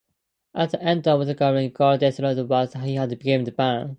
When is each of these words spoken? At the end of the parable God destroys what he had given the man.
At 0.55 0.71
the 0.71 0.81
end 0.81 1.07
of 1.07 1.27
the 1.27 1.35
parable 1.35 1.69
God 1.69 1.99
destroys 1.99 2.41
what 2.41 2.73
he 2.77 2.95
had 2.95 3.19
given 3.19 3.45
the 3.45 3.53
man. 3.55 3.89